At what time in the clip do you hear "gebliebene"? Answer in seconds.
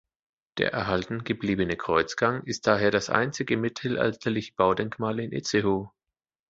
1.23-1.77